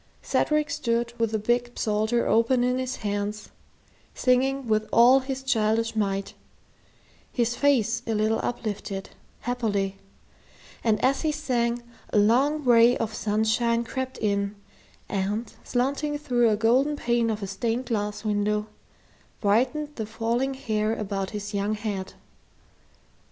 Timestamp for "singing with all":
4.15-5.19